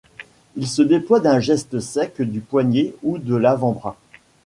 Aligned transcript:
Il 0.55 0.65
se 0.67 0.81
déploie 0.81 1.19
d’un 1.19 1.39
geste 1.39 1.79
sec 1.79 2.23
du 2.23 2.39
poignet 2.41 2.95
ou 3.03 3.19
de 3.19 3.35
l’avant-bras. 3.35 3.97